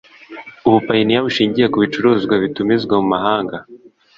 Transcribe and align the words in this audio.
ubuyapani 0.67 1.13
bushingiye 1.25 1.67
ku 1.69 1.77
bicuruzwa 1.83 2.33
bitumizwa 2.43 2.93
mu 3.01 3.07
mahanga 3.13 3.57